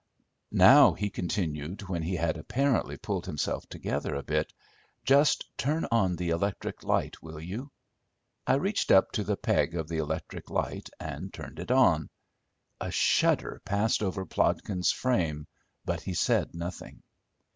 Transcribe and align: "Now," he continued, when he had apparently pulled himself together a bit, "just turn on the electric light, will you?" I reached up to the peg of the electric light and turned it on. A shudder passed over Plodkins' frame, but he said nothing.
"Now," 0.51 0.93
he 0.93 1.11
continued, 1.11 1.83
when 1.87 2.01
he 2.01 2.15
had 2.15 2.35
apparently 2.35 2.97
pulled 2.97 3.27
himself 3.27 3.69
together 3.69 4.15
a 4.15 4.23
bit, 4.23 4.51
"just 5.05 5.55
turn 5.59 5.85
on 5.91 6.15
the 6.15 6.31
electric 6.31 6.81
light, 6.83 7.21
will 7.21 7.39
you?" 7.39 7.69
I 8.47 8.55
reached 8.55 8.89
up 8.89 9.11
to 9.11 9.23
the 9.23 9.37
peg 9.37 9.75
of 9.75 9.87
the 9.89 9.99
electric 9.99 10.49
light 10.49 10.89
and 10.99 11.31
turned 11.31 11.59
it 11.59 11.69
on. 11.69 12.09
A 12.79 12.89
shudder 12.89 13.61
passed 13.63 14.01
over 14.01 14.25
Plodkins' 14.25 14.91
frame, 14.91 15.45
but 15.85 16.01
he 16.01 16.15
said 16.15 16.55
nothing. 16.55 17.03